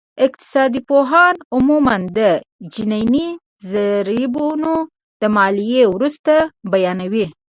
[0.25, 2.19] اقتصادپوهان عموماً د
[2.73, 3.27] جیني
[3.71, 4.71] ضریبونه
[5.21, 6.33] د ماليې وروسته
[6.71, 7.25] بیانوي